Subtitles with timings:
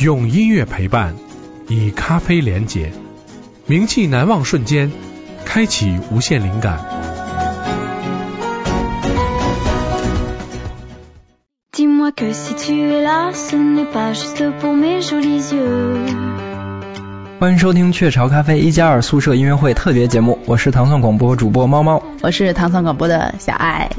[0.00, 1.14] 用音乐陪伴，
[1.68, 2.90] 以咖啡连结，
[3.66, 4.90] 名气难忘瞬间，
[5.44, 6.80] 开启无限灵感。
[11.70, 15.98] Dis-moi que si tu es là, ce n'est pas juste pour mes jolis yeux.
[17.38, 22.02] 欢迎收听雀巢咖啡一加二宿舍音乐会特别节目，我是糖蒜广播主播猫猫。
[22.22, 23.90] 我是糖蒜广播的小爱。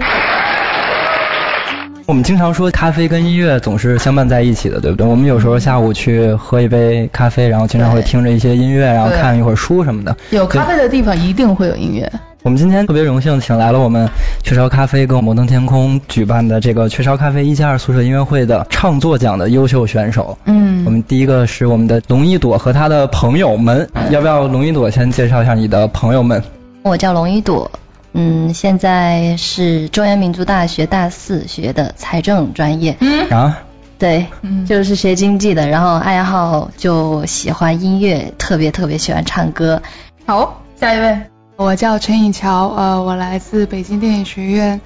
[2.08, 5.08] 我们经常说咖啡跟音乐总是相伴在一起的，对不对？
[5.08, 10.16] 我们有时候下午去喝一杯咖啡，然后经常会听着一些音乐，然后看一会儿书什么的。
[10.32, 12.12] 有咖啡的地方一定会有音乐。
[12.44, 14.10] 我们今天特别荣幸请来了我们
[14.44, 20.36] 雀巢咖啡跟摩登天空举办的这个雀巢咖啡一加二宿舍音乐会的唱作奖的优秀选手。
[20.46, 26.42] 嗯，我们第一个是我们的龙一朵和他的朋友们，要不要龙一朵先介绍一下你的朋友们？
[26.82, 27.70] 我叫龙一朵，
[28.14, 32.96] 嗯，现在是中原民族大学大四学的财政专业。
[33.00, 33.58] 嗯啊，
[33.98, 39.82] 对，嗯就是学经济的，然后爱好就喜欢音乐，特别特别喜欢唱歌。
[40.26, 41.18] 好，下一位。
[41.56, 44.82] 我叫陈以乔，呃，我来自北京电影学院，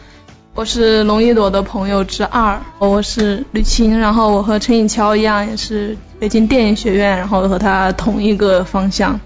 [0.53, 9.19] 我是龙一朵的朋友之二，我是吕青，然后我和陈以乔一样，也是北京电影学院，然后和他同一个方向。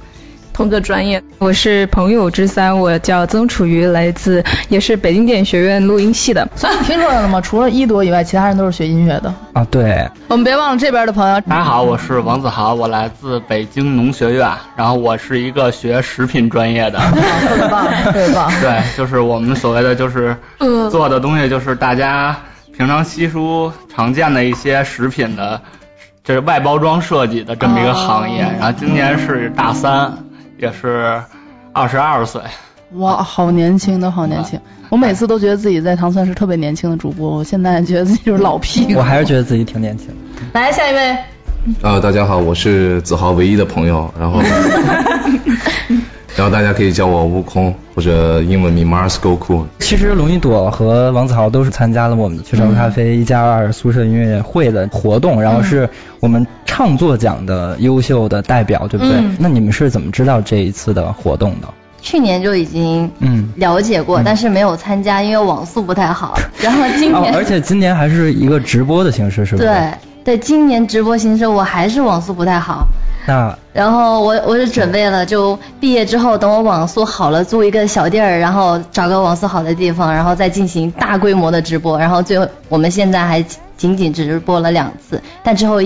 [0.60, 6.46] 同个专业，我是朋友之三，我叫曾楚瑜，来自也是北京电影学院录音系的。
[6.54, 7.40] 所以你听出来了吗？
[7.40, 9.34] 除了一朵以外，其他人都是学音乐的。
[9.54, 10.06] 啊，对。
[10.28, 11.40] 我们别忘了这边的朋友。
[11.48, 17.00] 大家好，我是王子豪，我来自北京农学院，然后我是一个学食品专业的。
[17.48, 18.52] 特别棒，特别棒。
[18.60, 20.36] 对，就是我们所谓的就是
[20.92, 22.36] 做的东西，就是大家
[22.78, 25.62] 平常稀疏常见的一些食品的，
[26.22, 28.42] 这是外包装设计的这么一个行业。
[28.60, 30.12] 然后今年是大三。
[30.60, 31.22] 也是
[31.72, 32.42] 二十二岁，
[32.96, 34.60] 哇，好年轻的好年轻！
[34.90, 38.96] 我每次都觉得自己在唐蒜是特别年轻的主播，我现在觉得自己就是老屁股。
[39.00, 40.10] 我还是觉得自己挺年轻。
[40.54, 41.18] 来下一位。
[41.82, 44.42] 呃，大家好，我是子豪唯一的朋友，然后，
[46.40, 49.66] 然后大家可以叫我悟空或者英文名 Mars Go Cool。
[49.80, 55.90] 其实龙一朵和王子豪都是参加了我们雀巢咖啡一加二宿舍音乐会的活动，然后是
[56.22, 59.16] 我们唱作奖的优秀的代表，对不对？
[59.18, 61.68] 嗯、那你们是怎么知道这一次的活动的？
[62.02, 66.40] 去年就已经嗯了解过，嗯、但是没有参加，因为网速不太好。
[66.62, 69.68] 然后今年、哦，而且今年还是一个直播的形式，是不是？
[69.68, 69.92] 对
[70.24, 72.86] 对，今年直播形式我还是网速不太好。
[73.28, 81.98] 那然后我我是准备了，就毕业之后等我网速好了，租一个小地儿，然后找个网速好的地方，然后再进行大规模的直播。
[81.98, 83.44] 然后最后我们现在还
[83.78, 85.80] 仅仅直播了两次，但之后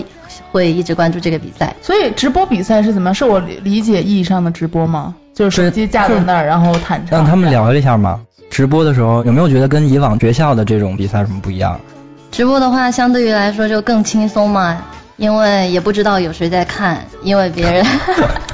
[0.52, 1.76] 会一直关注这个比赛。
[1.82, 3.14] 所以直播比赛是怎么？
[3.14, 5.14] 是我理解意义上的直播吗？
[5.34, 7.20] 就是手机架在那儿，然后弹唱。
[7.20, 8.20] 让他们聊一下嘛。
[8.50, 11.80] 直播的时候有没有觉得跟以往学校的这种比赛有什么不一样？
[12.34, 14.76] 直播的话，相对于来说就更轻松嘛。
[15.18, 17.86] 因为也不知道有谁在看，因为别人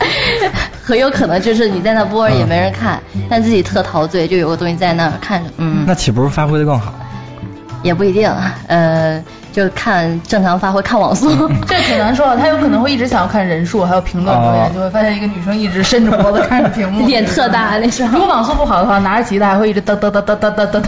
[0.84, 5.86] 很有可能就是你在那播也没人看，嗯、但自己特陶醉，就有个东西在那儿看着，嗯。
[5.88, 6.94] 那岂不是发挥的更好？
[7.82, 8.30] 也不一定，
[8.68, 9.24] 呃，
[9.54, 11.30] 就看正常发挥，看网速。
[11.66, 18.20] 这挺难说的，他有可能会一直想要看人数，还有评论留言，就会发现一个女生一直伸着脖子看着屏幕，脸特大那时候。
[18.20, 20.82] 如果网速不好的话，拿着吉他还会一直哒哒哒哒哒哒哒。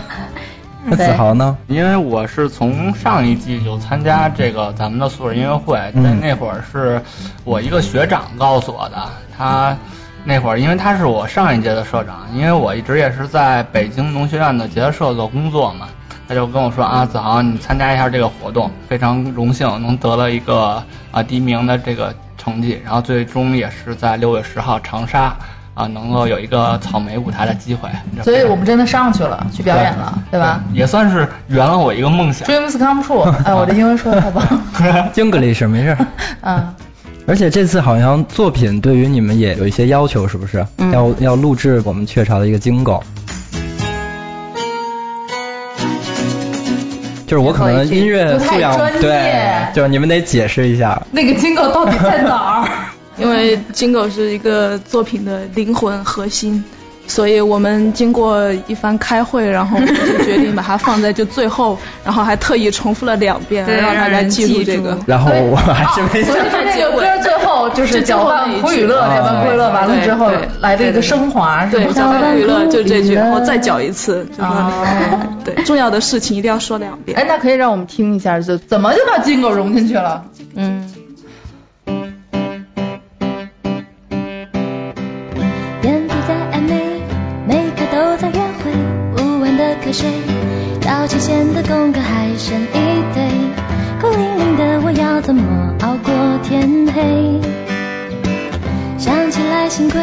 [0.84, 1.56] 那子豪呢？
[1.68, 7.02] 因为我是从上一季有参加这个咱们的宿舍音乐会，嗯、在那会儿是
[7.44, 8.98] 我一个学长告诉我的，
[9.38, 9.78] 他
[10.24, 15.88] 那会儿因为他是我上一届的社长，因为我一直也是在北京农学院的吉他社做工作嘛，
[16.28, 25.36] 他就跟我说啊，子豪你参加一下这个活动，非常荣幸能得了一个啊第一名的这个成绩，然后最终也是在六月十号长沙。
[25.74, 27.90] 啊，能够有一个草莓舞台的机会，
[28.24, 30.62] 所以我们真的上去了，去表演了，对吧？
[30.74, 32.48] 也算是圆了我一个梦想。
[32.48, 35.12] Dreams come true， 哎，我这英文说的太棒了。
[35.16, 35.98] English 没事。
[36.42, 36.74] 嗯。
[37.28, 40.66] 而且这次好像作品对于你们也有一些要求，是不是？
[40.78, 40.92] 嗯。
[40.92, 43.02] 要要录制我们雀巢的一个金狗。
[47.28, 52.68] 就是我可能音乐素养对，就是你们得解释一下那个金狗到底在哪儿。
[53.18, 56.64] 因为金狗是一个作品的灵魂核心，
[57.08, 59.86] 所以我们经过一番开会，然后就
[60.24, 64.98] 决定把它放在就最后，然后还特意重复了两遍，让大家记住这个。
[65.06, 66.24] 然后我还是没。
[66.24, 66.42] 所以
[66.74, 70.32] 这个歌最后就是搅拌苦与乐，搅拌苦与乐完了之后
[70.62, 74.50] 来的一个升华，对，搅拌苦与乐就这句，然后再搅一次，就是
[75.44, 77.18] 对重要的事情一定要说两遍。
[77.20, 80.24] 哎，那可以让我们听一下，就怎么就把金狗融进去了？
[80.56, 80.91] 嗯。
[89.92, 93.22] 到期前的功课还剩一堆，
[94.00, 97.42] 孤零零的我要怎么熬过天黑。
[98.98, 100.02] 想起来幸亏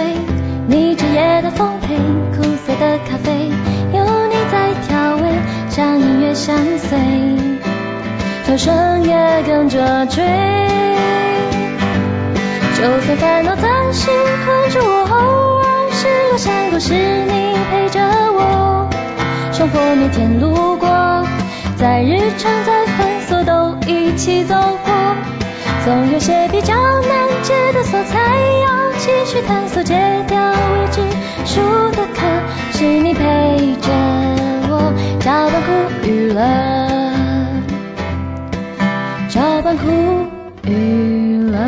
[0.66, 1.96] 你枝叶的奉陪，
[2.36, 3.48] 苦涩的咖啡
[3.94, 5.22] 有你在调味，
[5.70, 6.98] 像音乐相随，
[8.46, 10.22] 歌声也跟着追。
[12.76, 14.10] 就算烦恼暂时
[14.44, 15.16] 困住我，偶
[15.60, 18.00] 尔失落闪过，是你陪着
[18.34, 18.77] 我。
[19.58, 20.88] 生活每天路过，
[21.76, 24.94] 在日常在繁琐都一起走过，
[25.84, 29.96] 总有些比较难解的锁，才，要继续探索，戒
[30.28, 31.00] 掉未知
[31.44, 31.60] 数
[31.90, 32.24] 的课，
[32.70, 33.90] 是你陪着
[34.70, 35.72] 我，加班苦
[36.06, 36.40] 娱乐，
[39.28, 39.88] 加班苦
[40.68, 41.58] 娱乐。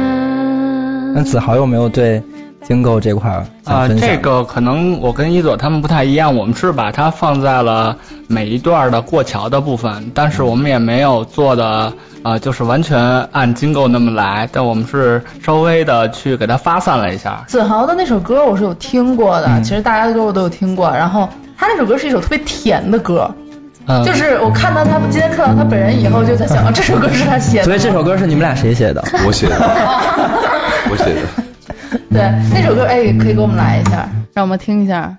[1.12, 2.22] 那子豪有没有对
[2.70, 7.96] 京购这块儿啊、这个可能我跟一佐他们不太一样，我们是把它放在了
[8.28, 12.96] 每一段的过桥的部分，但是我们也没有做的呃，就是完全
[13.32, 17.42] 按金购那么来，但我们是稍微的去给它发散了一下。
[17.48, 20.88] 子豪的那首歌我是有听过的，嗯其实大家的歌我都有听过。
[20.90, 21.28] 然后
[21.58, 23.28] 他那首歌是一首特别甜的歌，
[23.86, 27.64] 嗯，就是我看到他今天看到他本人以后，就在想，啊这首歌是他写的。
[27.64, 29.02] 所以这首歌是你们俩谁写的？
[29.26, 29.56] 我写的，
[30.88, 31.49] 我写的。
[32.10, 32.20] 对
[32.52, 35.18] 那首歌，哎，可以给我们来一下，让我们听一下。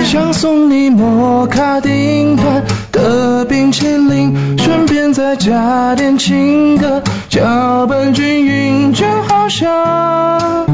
[0.00, 10.66] 想送你摩卡丁团的冰淇淋，顺便再加点情歌，搅拌均匀就好像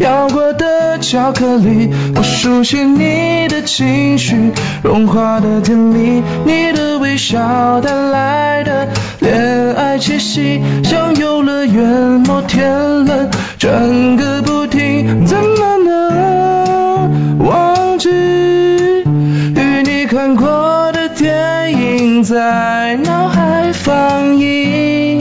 [0.00, 1.90] 咬过的巧克力。
[2.14, 4.52] 我熟悉你的情绪，
[4.82, 8.88] 融化的甜蜜，你的微笑带来的
[9.20, 11.84] 恋爱气息，像游乐园
[12.26, 18.08] 摩天轮转个不停，怎么能忘记？
[18.10, 25.20] 与你看过的电影在脑海放映，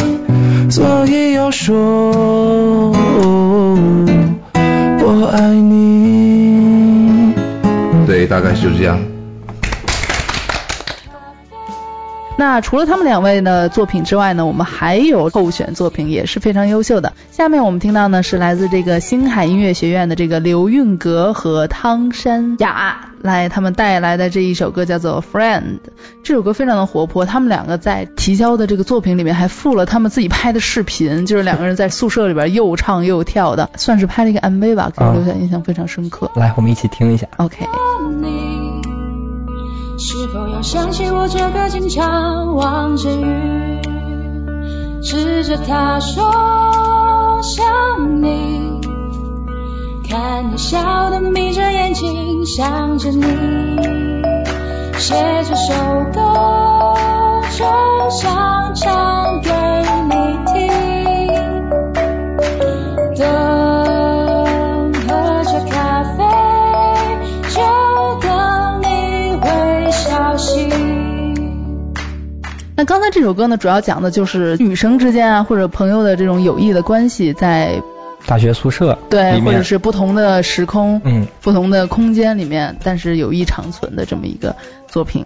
[0.69, 2.91] 所以要说
[8.33, 9.12] 大概就是这样。
[12.45, 17.13] 那除了他们两位的作品之外呢，我们还有候选作品也是非常优秀的。
[17.31, 25.61] 下面我们听到呢是来自这个星海音乐学院的这个刘韵格和汤山雅来他们带来的这一首歌叫做《Friend》。
[26.21, 36.29] 这首歌非常的活泼，他们两个在提交的这个作品里面还附了他们自己拍的视频，就是两个人在宿舍里边又唱又跳的，算是拍了一个 MV 吧，给我留下印象非常深刻。
[36.35, 37.25] 来，我们一起听一下。
[37.37, 37.65] OK。
[39.97, 43.81] 是否要想起我这个经常望着雨，
[45.03, 48.79] 指着他说想你，
[50.09, 53.23] 看你笑的眯着眼睛想着你，
[54.97, 55.15] 写
[55.47, 55.73] 这首
[56.13, 56.22] 歌
[72.83, 77.81] 那刚才这首歌呢，主要讲的就是女生之间啊，或者朋友的这种友谊的关系，在
[78.25, 84.53] 大学宿舍对，或者是不同的时空、嗯不同的空间里面，但是友谊长存的这么一个
[84.85, 85.24] 作品。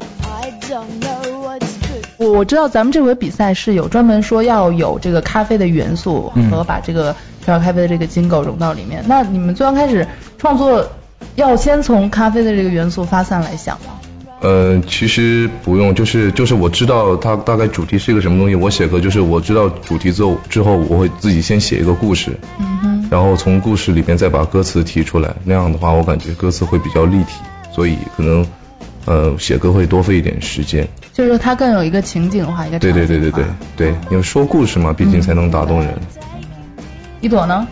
[2.18, 7.12] 我我知道咱们这回比赛是有专门说要有这个咖啡的元素嗯和把这个
[7.44, 9.04] 雀巢咖啡的这个金狗融到里面。
[9.08, 10.88] 那你们最刚开始创作，
[11.34, 13.94] 要先从咖啡的这个元素发散来想吗？
[14.40, 27.40] 呃，其实不用，就是就是我知道它大概主题是一个什么东西，我写歌就是我知道主题之后之后，我会自己先写一个故事，嗯哼，然后从故事里边再把歌词提出来，那样的话我感觉歌词会比较立体，
[27.74, 28.46] 所以可能
[29.06, 30.88] 呃写歌会多费一点时间。
[31.14, 35.92] 就是说它更有一个情景化，一个对对对对对对，因为说故事嘛，毕竟才能打动人。
[37.22, 37.68] 一朵呢？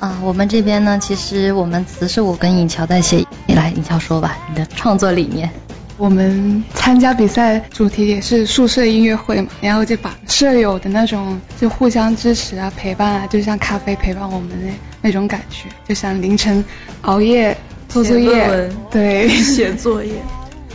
[0.00, 3.26] 啊，我们这边呢，其实我们词是我跟尹乔在写。
[3.46, 5.50] 你来，尹乔说吧，你的创作理念。
[5.98, 16.64] 我们参加比赛主题也是宿舍音乐会嘛，然后就把舍友的那种就互相支持啊、陪伴啊，就像咖啡陪伴我们那那种感觉，就像凌晨
[17.02, 17.56] 熬夜
[17.88, 18.70] 做作业。
[18.90, 20.12] 对， 写作业。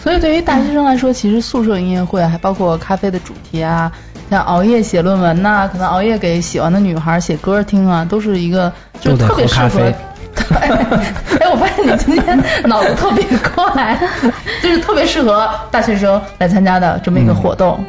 [0.03, 3.89] 所以对于大学生来说，其实宿舍音乐会还包括咖啡的主题啊，
[4.29, 9.93] 像熬夜写论文呐、可能熬夜给喜欢的女孩写歌听啊，都是一个就特别适合
[10.35, 10.97] 喝咖啡。
[11.39, 13.99] 哎，我发现你今天脑子特别快，
[14.61, 17.83] 就是特别适合大学生来参加的这么一个活动。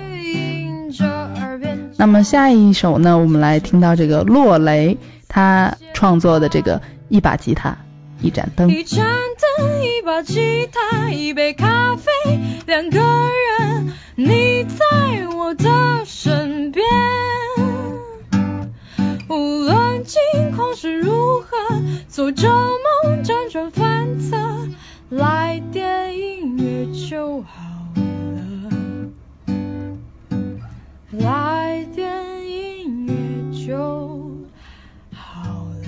[1.96, 4.98] 那么下一首呢，我们来听到这个洛雷
[5.28, 7.76] 他创作的这个一把吉他
[8.20, 8.68] 一盏灯。
[8.68, 9.06] 一盏
[9.58, 15.70] 灯，一把吉他，一杯咖啡，两个人，你在我的
[16.04, 16.84] 身边。
[19.26, 20.20] 无论境
[20.54, 21.46] 况是如何，
[22.08, 24.36] 做着梦辗转反侧，
[25.08, 27.62] 来电音乐就好
[29.46, 29.52] 了，
[31.12, 32.06] 来电
[32.46, 33.76] 音乐就
[35.10, 35.86] 好了。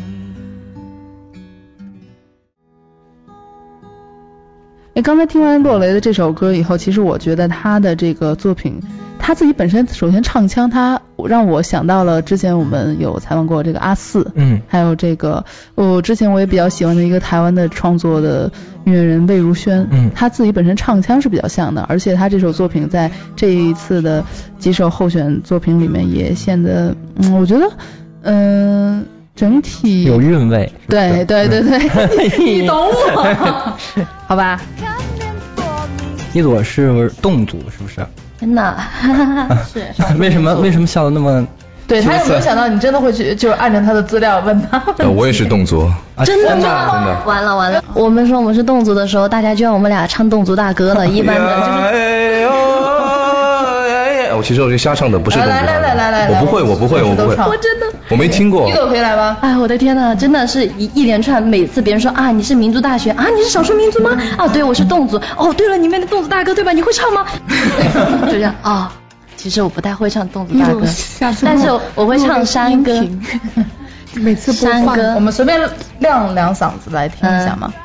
[4.95, 8.81] 哎，刚才听完落雷的这首歌以后，其实我觉得他的这个作品。
[9.27, 18.49] 他自己本身首先唱腔，他让我想到了之前我们有采访过这个阿四，嗯，还有这个我之前我也比较喜欢的一个台湾的创作的
[18.85, 24.25] 音乐人魏如萱，嗯他自己本身唱腔是比较像的，而且他这首作品在这一次的
[24.61, 27.69] 几首候选作品里面也显得，嗯，我觉得，
[28.23, 29.05] 嗯、
[29.35, 30.73] 整体有韵味。
[30.87, 33.75] 对对对对， 你懂我，
[34.29, 34.61] 好吧？
[36.33, 38.07] 一朵是侗族，是不是？
[38.47, 38.77] 天哪，
[39.73, 39.83] 是
[40.19, 41.47] 为什么为什么笑的那么？
[41.89, 44.83] 对他有没有想到你真的会去，就是按照他的资料问他？
[44.99, 45.89] 呃，我也是侗族，
[46.25, 47.05] 真的真吗？
[47.07, 47.17] 的。
[47.25, 51.07] 完了完了，我们说我们是侗族的时候，大家就让我们俩唱侗族大歌了。
[51.09, 51.63] 一般的就
[51.97, 52.26] 是
[54.47, 58.73] 其实我是瞎唱的，不是侗族来来来来来，我不会，我不会，我不会，我真的，我没听过一。
[58.73, 59.37] 朵可以来吧？
[59.43, 64.17] 哎，我的天呐，真的是一一连串，每次别人说啊你是民族大学啊你是少数民族吗？
[64.39, 65.21] 啊对，我是侗族。
[65.37, 66.71] 哦对了，你们的侗族大哥对吧？
[66.73, 67.27] 你会唱吗？
[68.31, 68.93] 就这样啊、
[69.37, 70.87] 其实我不太会唱侗族大歌，
[71.43, 73.05] 但是我会唱山歌。
[74.15, 75.61] 每次播放，山歌我们随便
[75.99, 77.73] 亮两嗓子来听一下吗？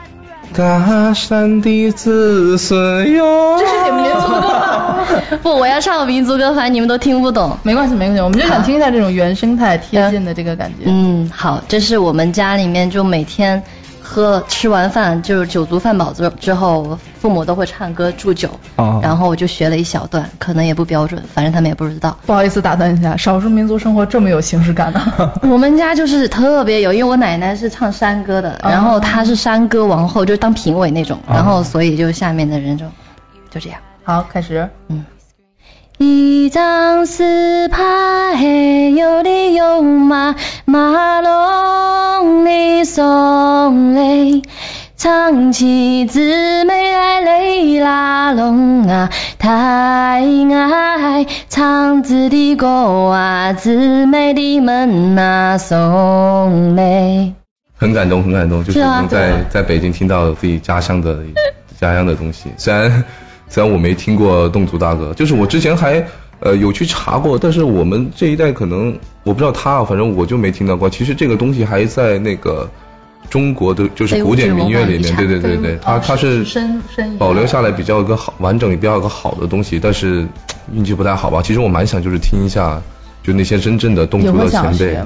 [0.53, 4.70] 大山的子孙哟，这是你们民族的歌吗？
[5.43, 7.57] 不，我要唱民族歌，反正你们都听不懂。
[7.63, 10.85] 没关系没关系，我们就想听一下这种原生态贴近的这个感觉。
[10.85, 13.61] 嗯，好，这是我们家里面就每天
[14.01, 22.17] 喝吃完饭就是酒足饭饱之之后，父母都会唱歌祝酒，哦然后我就学了一小段，可能也不标准，反正他们也不知道。
[22.25, 25.01] 不好意思打断一下，少数民族生活这么有形式感呢？
[25.43, 32.85] 我们家就是特别有，因为我奶奶是唱山歌的，哦然后她是山歌王后，就是当评委那种，然后所以就下面的人就
[33.49, 33.79] 就这样。
[34.11, 34.67] 好，开始。
[34.89, 35.05] 嗯。
[35.97, 44.41] 一张四拍嘿有哩有马，马龙里送嘞，
[44.97, 52.67] 唱起姊妹来嘞啦龙啊，太爱唱子的歌
[53.11, 57.33] 啊，姊妹的们呐送嘞。
[57.77, 61.19] 很感动，很感动，就是能在在北京听到自己家乡的
[61.79, 62.49] 家乡的东西。
[62.57, 63.03] 虽然
[63.51, 66.01] 虽然我没听过侗族大歌，就是我之前还
[66.39, 70.89] 呃有去查过，但是我们这一代可能我不知道他，反正我就没听到过。
[70.89, 72.69] 其实这个东西还在那个
[73.29, 80.25] 中国的就是古典民乐里面，对对对对，它它是深深保留下来比较一个好完整，比较一个好的东西，但是
[80.71, 81.41] 运气不太好吧。
[81.43, 82.81] 其实我蛮想就是听一下，
[83.21, 84.97] 就那些真正的侗族的前辈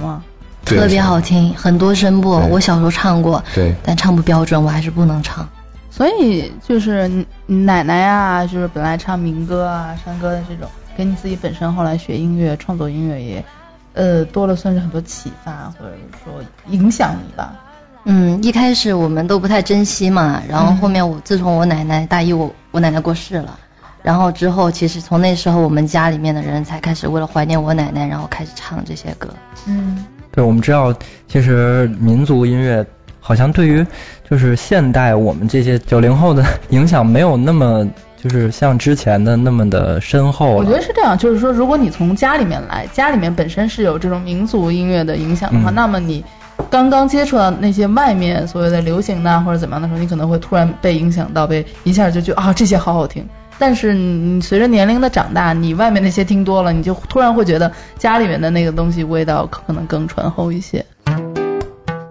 [0.63, 5.47] 特别好听，很多声部，我小时候唱过，对但唱不标准，我还是不能唱。
[5.95, 7.09] 所以就是
[7.45, 13.45] 奶奶啊，就是本来唱民歌啊、山歌的这种，给你自己本身后来学音乐、创作音乐也，
[13.93, 16.33] 呃，多了算是很多启发，或者说
[16.67, 17.55] 影响你吧。
[18.03, 23.57] 嗯，一开始我们都不太珍惜嘛，然后后面我自从我奶奶大一我我奶奶过世了，
[24.03, 29.29] 然后之后其实从那时候我们家里面的人才开始为了怀念我奶奶，然后开始唱这些歌。
[29.65, 30.93] 嗯，对，我们知道，
[31.29, 32.85] 其实民族音乐
[33.27, 33.83] 好像对于
[34.29, 37.83] 就是现代我们这些九零后的影响没有那么
[38.21, 40.69] 就是像之前的那么的深厚我觉。
[40.69, 46.23] 得是这样，就是说，如果你从家里面来，家里面本身是有这种民族音乐的影响的话，嗯那么你
[46.69, 53.27] 刚刚接触到那些外面所谓的流行的或者怎么样的时候，你可能会突然被影响到，被一下就觉得啊这些好好听。
[53.57, 60.85] 但是你随着年龄的长大，你外面那些听多了，你就突然会觉得家里面的那个东西味道可能更醇厚一些。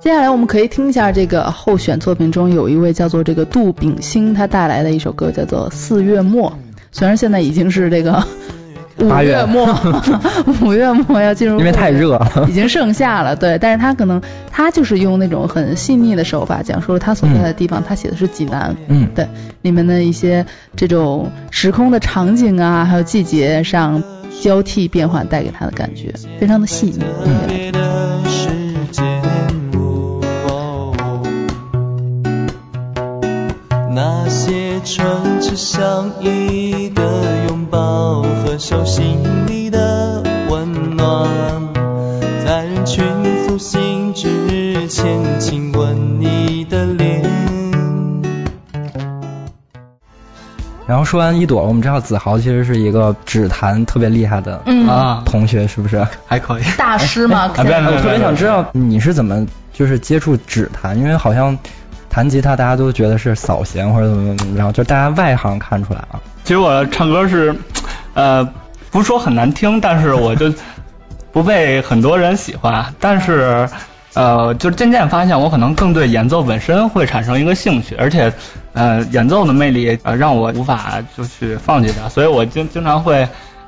[0.04, 6.50] 接下来我们可以听一下这个候选作品中有一位叫做这个杜秉兴，他带来的一首歌叫做《四月末》。
[6.92, 8.23] 虽然现在已经是这个
[9.00, 9.66] 五八月月末，
[10.61, 13.58] 五月末要进入， 因为太热了已经盛夏了，对。
[13.58, 14.20] 但是他可能
[14.50, 19.26] 他就是用那种很细腻的手法讲述了他所在的地方，他写的是济南，嗯对，
[19.62, 20.44] 里面的一些
[20.76, 24.02] 这种时空的场景啊，还有季节上
[24.42, 27.02] 交替变换带给他的感觉，非常的细腻。
[27.49, 27.73] 别
[34.84, 37.02] 些春只像一个
[37.48, 41.26] 拥抱和手心里的温暖，
[42.44, 43.02] 在人群
[43.46, 47.22] 苏醒之前，亲吻你的脸。
[50.86, 56.06] 然后后说完一朵，我们知道子豪其实是一个指弹特别厉害的嗯啊同学，是不是？
[56.26, 56.62] 还可以。
[56.76, 61.56] 大师嘛， 啊别别我特别别想知道你是怎么就是接触指弹，因为好像
[62.14, 66.21] 弹吉他大家都觉得是扫弦或者怎么怎么，然后就大家外行看出来啊。
[66.44, 67.52] 其实我唱歌是，
[68.14, 68.49] 呃，
[68.92, 70.54] 不说很难听，但是我就
[71.33, 72.94] 不被很多人喜欢。
[73.00, 73.68] 但是，
[74.14, 78.33] 呃，就渐渐发现我可能更对演奏本身会产生一个兴趣，而且，
[78.75, 83.26] 呃，演奏的魅力呃让我无法就去放弃它，所以我经经常会。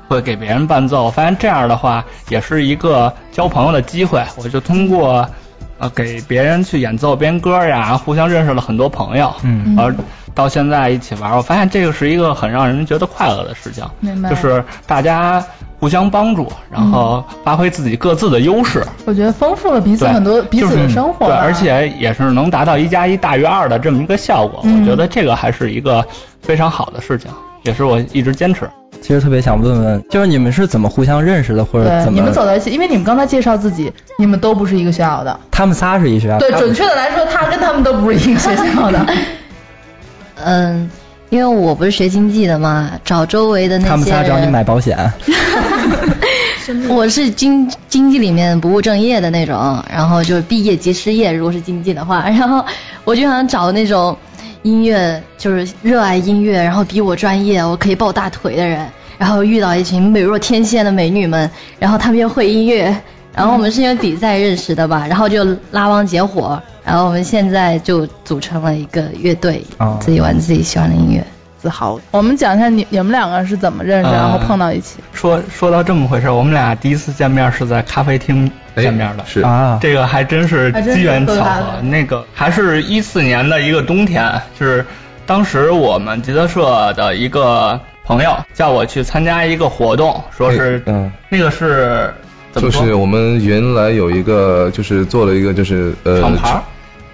[0.09, 4.23] 会给别人伴奏，发现这样的话也是一个交朋友的机会。
[4.37, 5.29] 我就通过
[5.79, 9.33] 呃给别人去演奏编歌呀，互相认识了很多朋友。
[9.43, 9.93] 嗯而
[10.33, 13.83] 到现在一起玩，我发现这个是一个很让人觉得快乐的事情。
[13.99, 15.43] 明白就是大家
[15.79, 18.85] 互相帮助，然后发挥自己各自的优势。
[19.05, 24.61] 我觉得丰富了彼此很多彼此的生活对，啊，而且也是能达到一加一大于二的这么一个效果。
[24.63, 26.05] 嗯我觉得这个还是一个
[26.39, 27.31] 非常好的事情，
[27.63, 28.69] 也是我一直坚持。
[29.07, 32.19] 其实特别想问问，就是你们是怎么互相认识的，或者怎么？
[32.19, 35.39] 你们走到一起，因为你们刚才介绍自己，你们都不是一个学校的。
[35.49, 36.37] 他们仨是一学校。
[36.39, 39.05] 对，准确的来说，他跟他们都不是一个学校的。
[40.43, 40.89] 嗯，
[41.29, 44.97] 因为我不是学经济的嘛，找周围的那些他们仨找你买保险。
[46.89, 52.61] 我是经经济里面不务正业的那种，然后就是毕业即失业，如果是经济的话，然后
[53.05, 54.17] 我就想找那种
[54.63, 58.87] 音乐就是热爱音乐，然后比我专业，我可以抱大腿的人，
[59.17, 61.49] 然后遇到一群美若天仙的美女们，
[61.79, 62.95] 然后她们又会音乐，
[63.33, 71.23] 然后我们是因为比赛认识的吧，然后就拉帮结伙，然后我们现在就组成了一个乐队，哦自己玩自己喜欢的音乐。
[71.59, 71.99] 自豪。
[72.11, 74.99] 我们讲一下你你们两个是怎么认识，呃然后碰到一起。
[75.11, 79.23] 说说到这么回事，我们俩第一次见面是在咖啡厅见面的。
[79.25, 79.41] 是。
[79.41, 81.81] 啊，这个还真是机缘巧合。
[81.81, 84.85] 那个还是一四年的一个冬天，就是
[85.25, 92.13] 当时我们吉他社的一个朋友叫我去参加一个活动，说是嗯，那个是
[92.51, 96.61] 怎么就是我们原来有一个，就是做了一个，就是呃，厂牌？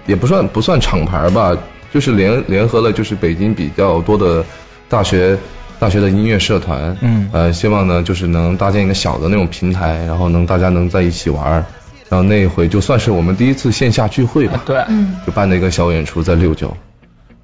[0.06, 1.56] 也不算不算厂牌吧，
[1.92, 4.44] 就是联联合了就是北京比较多的
[4.88, 5.36] 大学
[5.84, 7.28] 大学的音乐社团，嗯。
[7.30, 11.66] 呃，希望呢就是能搭建一个小的那种平台，然后能大家能在一起玩儿，
[12.08, 16.74] 然后那一回就算是我们第一次线下聚会吧，对，嗯，就办了一个小演出在六九，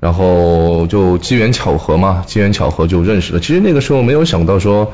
[0.00, 3.40] 然后就机缘巧合嘛，机缘巧合就认识了。
[3.40, 4.90] 其实那个时候没有想到说，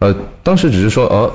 [0.00, 1.32] 呃，当时只是说呃，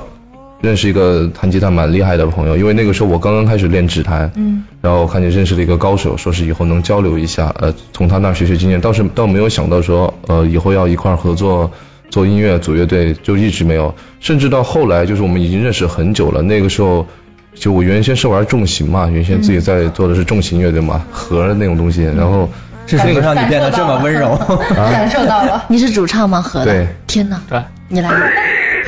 [0.60, 8.80] 认识一个弹吉他蛮厉害的朋友，因为那个时候我刚刚开始练指弹，嗯，然后看见认识了一个高手，说是以后能交流一下，呃，从他那儿学学经验。
[8.80, 11.70] 倒是倒没有想到说，呃，以后要一块儿合作
[12.10, 13.94] 做音乐组乐队，就一直没有。
[14.20, 17.06] 甚至到后来，就是我们已经认识很久了，那个时候。
[17.52, 22.48] 就我原先是玩重型嘛，原先自己在做的是重型乐队嘛，和那种东西，然后
[22.86, 24.38] 这是能让你变得这么温柔。
[24.76, 25.64] 感受到了。
[25.68, 26.40] 你是主唱吗？
[26.40, 26.66] 和的？
[26.66, 28.08] 对，天哪，对，你来。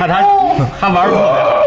[0.07, 1.59] 他他他玩的特别好。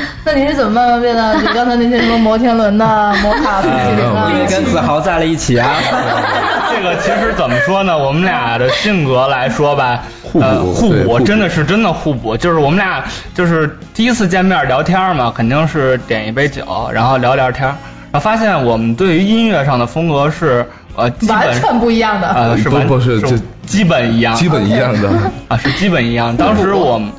[0.24, 4.30] 那你是怎么慢慢变得你刚才那些什么摩天轮呐、摩卡、冰淇淋啊？
[4.32, 5.70] 你跟子豪在了一起啊？
[6.70, 7.96] 这个其实怎么说呢？
[7.96, 12.36] 我们俩的性格来说吧，互补呃，互补真的是真的互补。
[12.36, 13.02] 就是我们俩
[13.34, 17.76] 就是第一次见面聊天嘛，肯定是点一杯酒，然后聊聊天，然
[18.12, 20.64] 后发现我们对于音乐上的风格是
[20.96, 22.28] 呃基完本全不一样的。
[22.28, 25.08] 呃是不完是不是这基本一样，基本一样的。
[25.48, 26.36] 啊，是基本一样。
[26.36, 27.10] 当时我们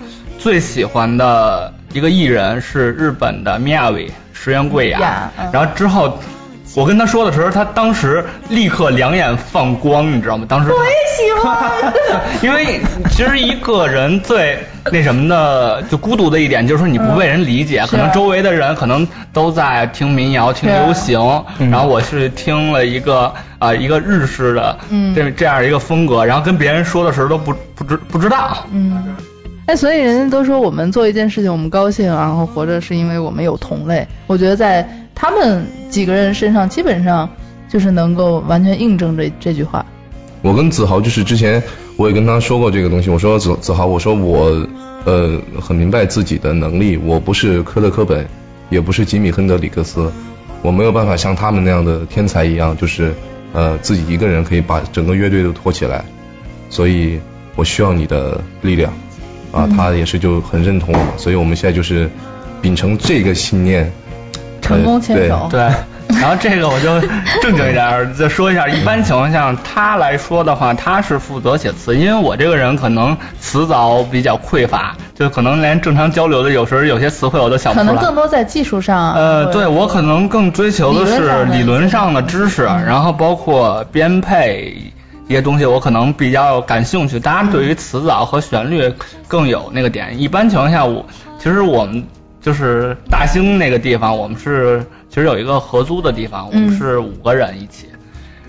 [0.42, 6.18] 最喜欢的一个艺人是日本的 Miyavi 石原贵雅然后之后。
[6.74, 10.46] 我跟他说的时候，他当时立刻两眼放光，你知道吗？
[10.48, 11.94] 当时我也喜欢，
[12.42, 14.58] 因 为其实一个人最
[14.90, 21.20] 那什么的，就孤独的一点就是说你不被人理解，嗯可能周围的人可能都在听民谣、听流行，
[21.60, 23.24] 嗯然后我是听了一个
[23.60, 28.66] 啊、呃一个日式的嗯这这样一个风格，然后跟别人说的时候都不不知不知道。
[28.72, 29.14] 嗯。
[29.76, 34.08] 所以人家都说我们做一件事情，我们高兴，然后活着是因为我们有同类。
[34.28, 37.30] 我觉得在他们几个人身上，基本上
[37.70, 39.86] 就是能够完全印证这这句话。
[40.42, 41.62] 我跟子豪就是之前
[41.98, 44.68] 我也跟他说过这个东西，我说子子豪，我说我
[45.06, 48.26] 呃很明白自己的能力，我不是科勒科本，
[48.70, 50.12] 也不是吉米亨德里克斯，
[50.64, 53.14] 我没有办法像他们那样的天才一样，就是
[53.54, 56.04] 呃自己一个人可以把整个乐队都托起来，
[56.72, 57.20] 所以
[57.56, 58.92] 我需要你的力量，
[59.52, 62.10] 啊，他也是就很认同我，所以我们现在就是
[62.62, 63.92] 秉承这个信念，
[64.62, 65.48] 成功牵手。
[65.52, 65.60] 对，
[66.20, 67.02] 然后这个我就
[67.42, 78.06] 正经一点儿再说一下，一般情况下他来说的话，他是负责写词，因为我这个人可能词藻比较匮乏，就可能连正常交流的有时候有些词汇我都想不出来可能。
[78.06, 79.14] 更多在技术上。
[79.14, 84.94] 呃，对我可能更追求的是理论上的知识，然后包括编配。
[85.32, 88.94] 一些东西我可能比较感兴趣，大家对于词藻和旋律
[89.30, 90.20] 更有那个点。
[90.20, 91.06] 一般情况下，我
[91.40, 92.04] 其实我们
[92.42, 97.88] 就是大兴那个地方，我们是其实有一个合租的地方，我们是五个人一起。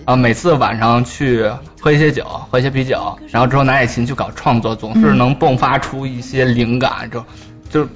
[0.05, 1.49] 啊，每次晚上去
[1.81, 7.25] 喝一些酒，喝一些啤酒，然后之后拿起琴去搞创作，总是能迸发出一些灵感，就
[7.71, 7.88] 就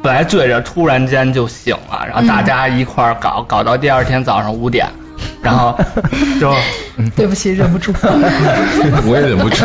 [0.00, 4.86] 本来醉着，突然间就醒了，然后大家一块儿搞，搞到第二天早上五点，
[5.42, 5.78] 然后
[6.40, 6.52] 就
[7.16, 7.92] 对不起，忍不住，
[9.06, 9.56] 我也忍不住，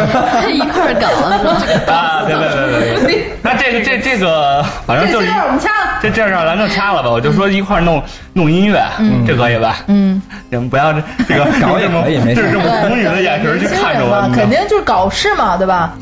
[0.52, 1.44] 一块儿搞是
[1.88, 1.94] 吧？
[1.94, 8.02] 啊，对对对对对，那这个这这个反正就是我们掐了，这这事儿咱就掐了吧，我就说一块儿弄
[8.34, 8.84] 弄音乐，
[9.28, 9.78] 这可以吧？
[9.88, 12.44] 嗯，你们不要这这个搞也可以没事。
[12.44, 15.94] 这这么童女的眼神去看着我，肯定就是搞事嘛，对吧？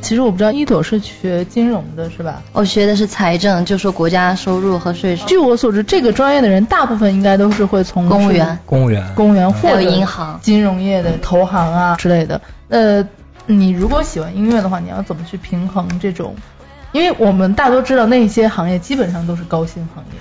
[0.00, 2.42] 其实我不知道一朵是学金融的，是吧？
[2.52, 5.26] 我学的是财政，就说国家收入和税收。
[5.26, 12.40] 据我所知，这个专业的人大部分应该都是会从公务员、公务员、公务员或者银行、金融业的投行啊之类的。
[12.68, 13.06] 呃，
[13.46, 16.34] 你如果喜欢音乐的话，你要怎么去平衡这种？
[16.92, 20.18] 因为我们大多知道那些行业基本上都是高薪行业，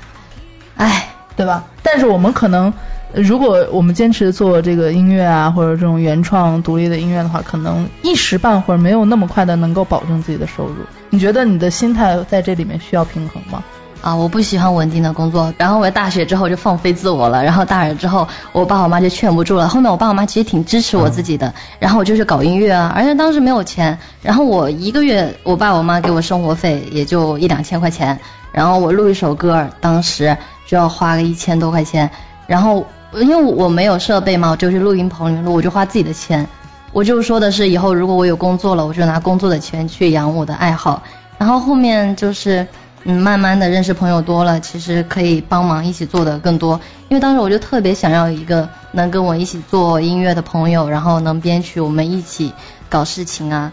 [0.76, 1.64] 哎，对吧？
[1.82, 2.74] 但是我们可能。
[3.14, 10.76] 如果我们坚持做这个音乐啊，或者这种原创独立的音乐的话，可能一时半会儿没有那么快的能够保证自己的收入。
[11.10, 13.64] 你觉得你的心态在这里面需要平衡吗？
[14.02, 15.52] 啊，我不喜欢稳定的工作。
[15.58, 19.68] 然后我大学之后就放飞自我了，然后大二之后我爸我妈就劝不住了。
[19.68, 28.20] 后面我爸我妈其实挺支持我自己的，然后我就去搞音乐啊，而且当时没有钱，然后我一个月我爸我妈给我生活费也就一两千块钱，
[28.52, 32.12] 然后我录一首歌，当时就要花个一千多块钱，
[32.46, 32.86] 然后。
[33.22, 36.48] 因为我没有设备嘛，我就去录音棚里录，我就花自己的钱。
[36.94, 41.04] 我就说的是，以后如果我有工作了，我就拿工作的钱去养我的爱好。
[41.38, 42.66] 然后后面就是，
[43.04, 46.80] 嗯，慢慢的认识朋友多了，其实可以帮忙一起做的更多。
[47.10, 52.52] 因为当时我就特别想要一个能跟我一起做音乐的朋友，然后能编曲，我们一起
[52.90, 53.72] 搞事情啊。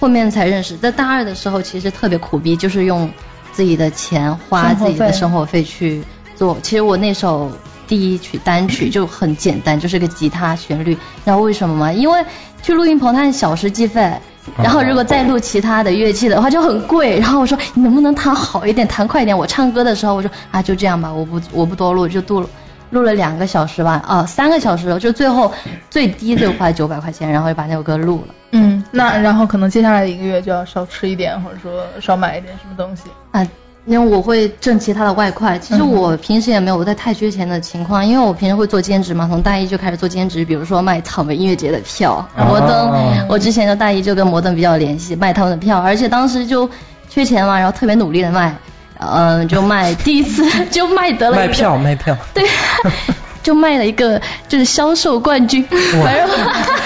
[0.00, 3.10] 后面才认识，在大二的时候其实特别苦逼，就是用
[3.52, 6.02] 自己的钱花自己的生活费去
[6.34, 6.58] 做。
[6.62, 7.50] 其实我那时候。
[7.88, 10.94] 第一曲单曲就很简单，就是个吉他旋律。
[10.94, 11.92] 知道为什么吗？
[11.92, 12.24] 因为
[12.62, 14.12] 去录音棚它是小时计费，
[14.58, 17.18] 然后如果再录其他的乐器的话就很贵。
[17.18, 19.36] 然后我说你能不能弹好一点，弹快一点？
[19.36, 22.48] 我唱歌的时候我说啊就这样吧，我不我不多录，就录
[22.90, 25.52] 录了两个小时吧，啊三个小时，就最后
[25.88, 28.34] 最低就花九百块钱，然后就把那首歌录了。
[28.52, 33.46] 嗯，那然后可能接下来一个月就要少吃一点，或者说少买一点什么东西啊。
[33.88, 46.68] 因为我会挣其他的外快，其实我平时也没有在太缺钱的情况，因为我平时会做兼职嘛，从大一就开始做兼职，比如说卖草莓音乐节的票，摩登，我之前的大一就跟摩登比较联系，卖他们的票，而且当时就
[47.08, 48.54] 缺钱嘛，然后特别努力的卖，
[48.98, 52.44] 嗯，就卖 第一次就卖得了卖票卖票，对，
[53.42, 55.66] 就卖了一个就是销售冠军，
[56.04, 56.28] 反正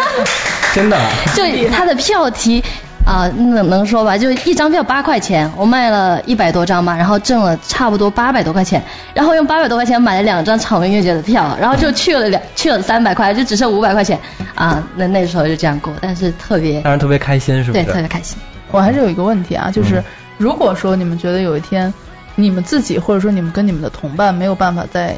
[0.72, 0.96] 真的，
[1.34, 2.62] 就他的票题。
[3.04, 4.16] 啊，能能说吧？
[4.16, 14.18] 就一张票八块钱，我卖了一百多张嘛，然后挣了差不多八百多块钱，然后用八百多块钱买了两张草莓音乐节的票，然后就去了两去了三百块，就只剩五百块钱
[14.54, 14.82] 啊。
[14.94, 17.84] 那那时候就这样过，但是特别，当然特别开心，是不是？
[17.84, 18.38] 对，特别开心。
[18.70, 20.02] 我还是有一个问题啊，就是
[20.38, 21.92] 如果说你们觉得有一天
[22.36, 25.16] 你们自己或者说你们跟你们的同伴没有办法再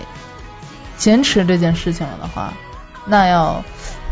[0.97, 2.53] 坚持这件事情了的话，
[3.05, 3.63] 那要。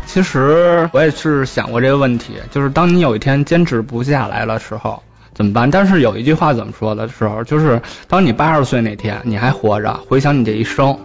[0.05, 5.01] 其实我也是想过这个问题，就是当你有一天坚持不下来的时候
[5.33, 5.71] 怎么办？
[5.71, 10.99] 但是有一句话怎么说的时候，就是当你八十岁那天你还活着，回想你这一生，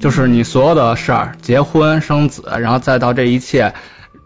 [0.00, 3.72] 就是你所有的事儿，结婚生子，然后再到这一切，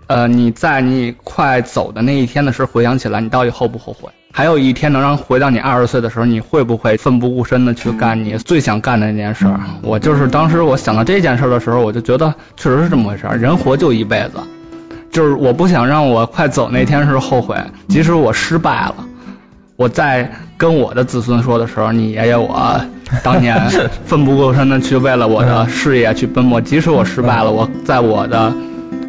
[0.06, 4.10] 呃，你在你快走的那一天的时候回想起来，你到底后不后悔？
[4.32, 9.60] 还有一天能让回到你二十岁的时候，你会不会奋不顾身的去干你最想干的那件事儿？
[9.82, 13.36] 我就是当时我想到这件事的时候，我就觉得确实是这么回事儿。
[13.36, 14.40] 人活就一辈子，
[15.10, 17.56] 就是我不想让我快走那天是后悔。
[17.88, 18.94] 即使我失败了，
[19.76, 22.80] 我在跟我的子孙说的时候，你爷爷我
[23.24, 23.68] 当年
[24.06, 26.60] 奋不顾身的去为了我的事业去奔波。
[26.60, 28.52] 即使我失败了，我在我的。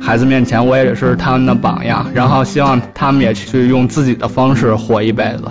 [0.01, 5.43] 孩子面前，我也是他们的榜样，然后希望他们也去用自己的方式活一辈子。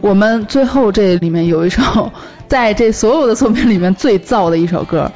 [0.00, 2.12] 我们最后这里面有一首，
[2.46, 5.10] 在这所有的作品里面最燥的一首歌，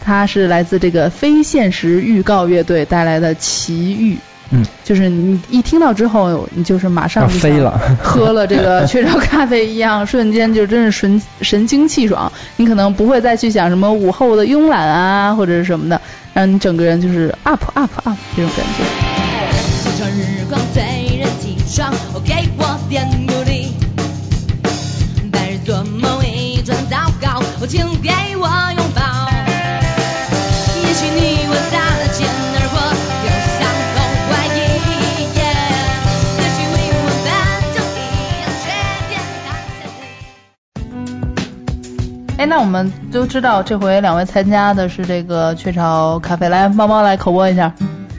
[0.00, 4.14] 它是来自这个非现实预告乐队带来的《奇遇》。
[4.50, 12.30] 嗯，就是你一听到之后，你就是马上就飞了，喝了这个 雀巢咖啡一样，瞬间就真是神神清气爽。
[12.56, 16.00] 你可能不会再去想什么午后的慵懒啊，或者是什么的，
[16.34, 18.84] 让你整个人就是 up up up 这种感觉。
[20.12, 20.82] 日光对
[21.18, 21.92] 人体爽，
[22.24, 23.72] 给我点鼓励。
[25.30, 28.10] 白日做梦一阵祷告，请给
[42.50, 47.72] 那我们都知道这回两位参加的是这个雀巢咖啡，来猫猫来口播一下。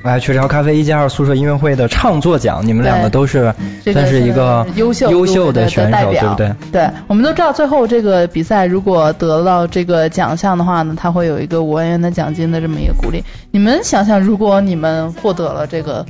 [0.05, 6.55] 来，雀巢咖啡一加二宿舍音乐会的唱作奖，你们两个都是算是一个优秀优秀的选手，对不对？
[6.71, 13.21] 对，我们都知道最后这个比赛如果得到这个奖项的话呢，它会有一个五万元的奖金的这么一个鼓励。
[13.51, 16.05] 你们想想，如果你们获得了这个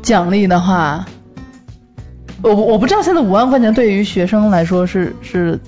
[0.00, 1.04] 奖励的话，
[2.40, 5.60] 我我不知道现在五万块钱对于学生来说是是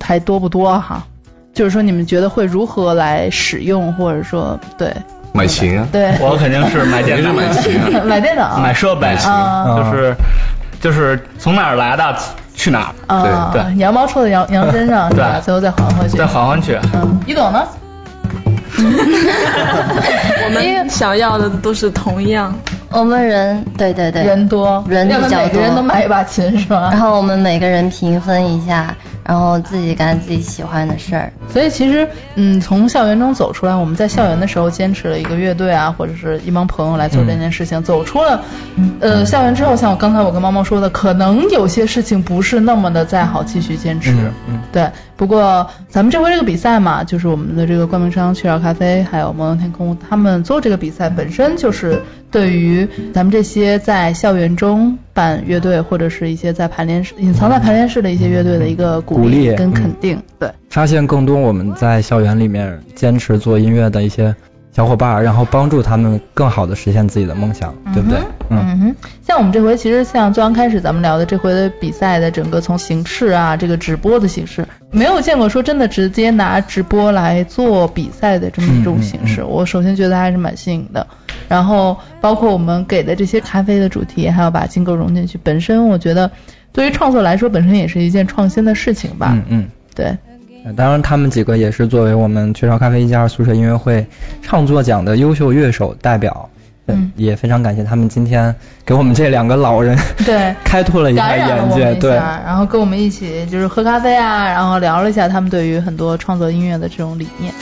[0.00, 1.06] 还多不多哈？
[1.54, 4.92] 就是说你们觉得会如何来使用，或者说对。
[5.32, 9.64] 买琴啊，对，我肯定是买电脑，买琴啊买电脑，买设备，啊。
[9.76, 10.14] 就是
[10.80, 12.14] 就是从哪儿来的
[12.54, 13.76] 去哪儿，啊，对。
[13.78, 15.32] 羊毛出在羊羊身上，是吧？
[15.34, 16.78] 对最后再还回去，再还回去。
[16.92, 17.66] 嗯，你懂呢？
[18.76, 22.54] 我们想要的都是同样。
[22.90, 26.90] 我们人对对对，人多，人比较多，每个人都买一把琴是吧？
[26.92, 28.94] 然后我们每个人平分一下，
[29.26, 31.32] 然后自己干自己喜欢的事儿。
[31.48, 37.82] 所以其实，嗯，从校园中走出来，我们在校园的时候坚持了一个乐队啊，或者是一帮朋友来做这件事情。
[37.82, 38.42] 走出了，
[39.00, 44.12] 呃，校园之后，像我刚才我跟猫猫说的，可能有些事情不是那么的再好继续坚持。
[44.12, 60.22] 嗯嗯对，不过咱们这回这个比赛嘛，就是我们的这个冠名商雀巢咖啡还有摩登天空，他们做这个比赛本身就是对于咱们这些在校园中办乐队或者是一些在排练室隐藏在排练室的一些乐队的一个鼓鼓励跟肯嗯定。
[60.38, 64.34] 对，发现更多我们在校园里面坚持做音乐的一些
[64.74, 68.18] 小伙伴，然后帮助他们更好的实现自己的梦想，对不对？
[68.50, 79.44] 嗯嗯哼，像我们这回其实像最刚开始咱们聊的这回的比赛的整个从形式啊，这个直播的形式，没有见过说真的直接拿直播来做比赛的这么一种形式。
[79.44, 81.06] 我首先觉得还是蛮新颖的，
[81.48, 86.28] 然后包括我们给的这些咖啡的主题，还要把金狗融进去，本身我觉得
[86.72, 89.28] 对于创作来说，本身也是一件创新的事情吧。
[89.32, 89.68] 嗯嗯。
[89.94, 90.18] 对，呃
[90.72, 94.06] 当然，他们几个也是作为我们雀巢咖啡一加二宿舍音乐会
[94.42, 96.48] 创作奖的优秀乐手代表，
[96.86, 107.52] 呃嗯也非常感谢他们今天给我们这两个老人对 开拓了一下眼界，对，然后跟我们一起就是喝咖啡啊，然后聊了一下他们对于很多创作音乐的这种理念。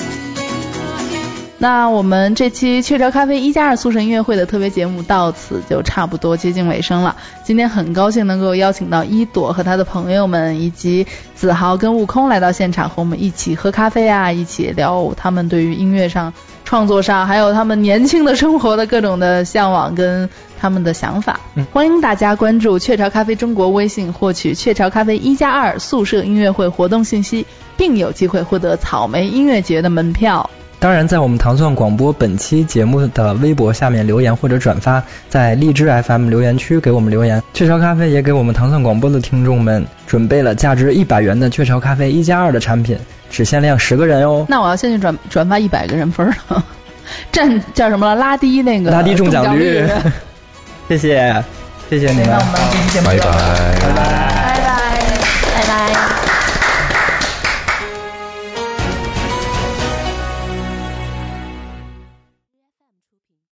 [1.63, 7.15] 那我们这期雀巢咖啡一加二宿舍音乐会的特别节目到此就差不多接近尾声了。
[7.45, 21.39] 今天很高兴能够邀请到一朵和他的朋友们，以及子豪跟悟空来到现场，和我们一起喝咖啡啊，一起聊他们对于音乐上、创作上，还有他们年轻的生活的各种的向往跟他们的想法。
[21.73, 27.47] 欢迎大家关注雀巢咖啡中国微信，获取雀巢咖啡一加二宿舍音乐会活动信息，
[27.77, 30.51] 并有机会获得草莓音乐节的门票。
[30.83, 37.41] 当然，在我们糖蒜广播本期节目的微博下面留言或者转发，在荔枝 FM 留言区给我们留言。
[37.55, 42.99] 雀巢咖啡也给我们糖蒜广播的听众们准备了价值一百元的雀巢咖啡一加二的产品，
[43.31, 44.45] 只限量十个人哦。
[44.49, 46.65] 那我要先去转转发一百个人分儿了，
[47.31, 48.17] 占叫什么了？
[48.17, 49.87] 拉低那个拉低中奖奖率，
[50.91, 51.45] 谢谢，
[51.89, 53.89] 谢谢你们，那我们这期节目就到这儿拜拜。
[53.89, 53.95] 拜拜。
[53.95, 54.32] 拜拜。